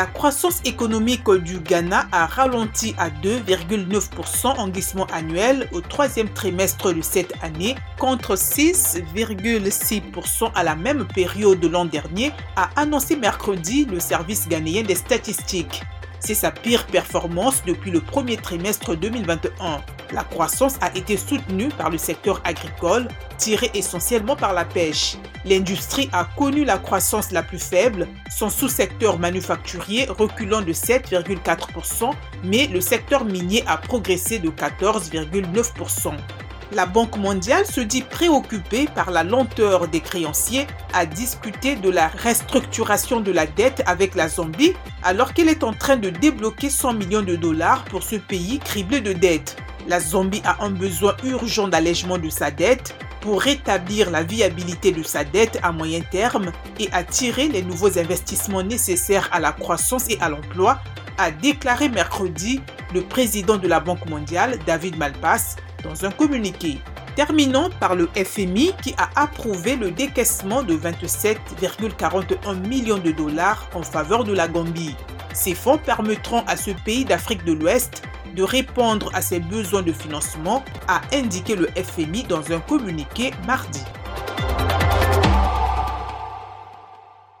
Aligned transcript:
La 0.00 0.06
croissance 0.06 0.62
économique 0.64 1.30
du 1.30 1.60
Ghana 1.60 2.06
a 2.10 2.24
ralenti 2.24 2.94
à 2.96 3.10
2,9% 3.10 4.46
en 4.46 4.68
glissement 4.68 5.06
annuel 5.12 5.68
au 5.72 5.82
troisième 5.82 6.30
trimestre 6.30 6.94
de 6.94 7.02
cette 7.02 7.34
année 7.42 7.74
contre 7.98 8.34
6,6% 8.34 10.52
à 10.54 10.64
la 10.64 10.74
même 10.74 11.06
période 11.06 11.60
de 11.60 11.68
l'an 11.68 11.84
dernier, 11.84 12.32
a 12.56 12.70
annoncé 12.76 13.14
mercredi 13.14 13.84
le 13.84 14.00
service 14.00 14.48
ghanéen 14.48 14.84
des 14.84 14.94
statistiques. 14.94 15.82
C'est 16.20 16.34
sa 16.34 16.50
pire 16.50 16.86
performance 16.86 17.62
depuis 17.66 17.90
le 17.90 18.00
premier 18.00 18.36
trimestre 18.36 18.94
2021. 18.94 19.82
La 20.12 20.24
croissance 20.24 20.74
a 20.80 20.94
été 20.94 21.16
soutenue 21.16 21.68
par 21.70 21.88
le 21.88 21.96
secteur 21.96 22.40
agricole, 22.44 23.08
tiré 23.38 23.70
essentiellement 23.74 24.36
par 24.36 24.52
la 24.52 24.64
pêche. 24.64 25.16
L'industrie 25.46 26.10
a 26.12 26.24
connu 26.36 26.64
la 26.64 26.78
croissance 26.78 27.32
la 27.32 27.42
plus 27.42 27.58
faible, 27.58 28.06
son 28.30 28.50
sous-secteur 28.50 29.18
manufacturier 29.18 30.04
reculant 30.06 30.60
de 30.60 30.72
7,4%, 30.72 32.12
mais 32.44 32.66
le 32.66 32.80
secteur 32.80 33.24
minier 33.24 33.64
a 33.66 33.78
progressé 33.78 34.38
de 34.38 34.50
14,9%. 34.50 36.12
La 36.72 36.86
Banque 36.86 37.16
mondiale 37.16 37.66
se 37.66 37.80
dit 37.80 38.02
préoccupée 38.02 38.86
par 38.94 39.10
la 39.10 39.24
lenteur 39.24 39.88
des 39.88 40.00
créanciers 40.00 40.68
à 40.92 41.04
discuter 41.04 41.74
de 41.74 41.90
la 41.90 42.06
restructuration 42.06 43.20
de 43.20 43.32
la 43.32 43.46
dette 43.46 43.82
avec 43.86 44.14
la 44.14 44.28
Zambie 44.28 44.74
alors 45.02 45.34
qu'elle 45.34 45.48
est 45.48 45.64
en 45.64 45.72
train 45.72 45.96
de 45.96 46.10
débloquer 46.10 46.70
100 46.70 46.92
millions 46.94 47.22
de 47.22 47.34
dollars 47.34 47.84
pour 47.86 48.04
ce 48.04 48.16
pays 48.16 48.60
criblé 48.60 49.00
de 49.00 49.12
dettes. 49.12 49.56
La 49.88 49.98
Zambie 49.98 50.42
a 50.44 50.64
un 50.64 50.70
besoin 50.70 51.16
urgent 51.24 51.66
d'allègement 51.66 52.18
de 52.18 52.28
sa 52.28 52.52
dette 52.52 52.94
pour 53.20 53.42
rétablir 53.42 54.08
la 54.08 54.22
viabilité 54.22 54.92
de 54.92 55.02
sa 55.02 55.24
dette 55.24 55.58
à 55.64 55.72
moyen 55.72 56.02
terme 56.02 56.52
et 56.78 56.88
attirer 56.92 57.48
les 57.48 57.62
nouveaux 57.62 57.98
investissements 57.98 58.62
nécessaires 58.62 59.28
à 59.32 59.40
la 59.40 59.50
croissance 59.50 60.08
et 60.08 60.18
à 60.20 60.28
l'emploi, 60.28 60.78
a 61.18 61.32
déclaré 61.32 61.88
mercredi 61.88 62.60
le 62.94 63.02
président 63.02 63.56
de 63.56 63.68
la 63.68 63.80
Banque 63.80 64.08
mondiale, 64.08 64.58
David 64.66 64.96
Malpass, 64.96 65.56
dans 65.82 66.04
un 66.04 66.10
communiqué. 66.10 66.78
Terminons 67.16 67.70
par 67.80 67.94
le 67.94 68.08
FMI 68.14 68.72
qui 68.82 68.94
a 68.96 69.10
approuvé 69.16 69.76
le 69.76 69.90
décaissement 69.90 70.62
de 70.62 70.74
27,41 70.74 72.66
millions 72.66 72.98
de 72.98 73.10
dollars 73.10 73.68
en 73.74 73.82
faveur 73.82 74.24
de 74.24 74.32
la 74.32 74.48
Gambie. 74.48 74.96
Ces 75.32 75.54
fonds 75.54 75.78
permettront 75.78 76.42
à 76.46 76.56
ce 76.56 76.70
pays 76.70 77.04
d'Afrique 77.04 77.44
de 77.44 77.52
l'Ouest 77.52 78.02
de 78.34 78.42
répondre 78.42 79.10
à 79.14 79.22
ses 79.22 79.40
besoins 79.40 79.82
de 79.82 79.92
financement, 79.92 80.64
a 80.88 81.00
indiqué 81.12 81.56
le 81.56 81.68
FMI 81.76 82.24
dans 82.24 82.52
un 82.52 82.60
communiqué 82.60 83.32
mardi. 83.46 83.82